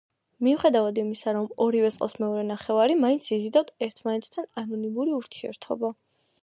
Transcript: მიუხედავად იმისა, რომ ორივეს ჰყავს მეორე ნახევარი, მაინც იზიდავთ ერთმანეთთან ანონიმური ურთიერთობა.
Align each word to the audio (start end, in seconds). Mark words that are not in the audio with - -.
მიუხედავად 0.45 0.95
იმისა, 1.01 1.33
რომ 1.37 1.45
ორივეს 1.65 1.97
ჰყავს 1.99 2.15
მეორე 2.23 2.47
ნახევარი, 2.49 2.97
მაინც 3.05 3.29
იზიდავთ 3.39 3.73
ერთმანეთთან 3.89 4.53
ანონიმური 4.65 5.19
ურთიერთობა. 5.21 5.97